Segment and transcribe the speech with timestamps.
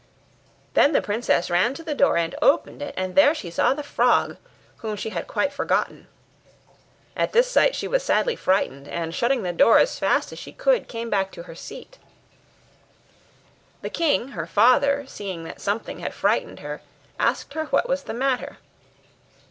[0.73, 3.83] Then the princess ran to the door and opened it, and there she saw the
[3.83, 4.37] frog,
[4.77, 6.07] whom she had quite forgotten.
[7.15, 10.53] At this sight she was sadly frightened, and shutting the door as fast as she
[10.53, 11.99] could came back to her seat.
[13.83, 16.81] The king, her father, seeing that something had frightened her,
[17.19, 18.57] asked her what was the matter.